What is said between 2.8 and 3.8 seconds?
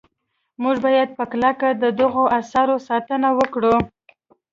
ساتنه وکړو.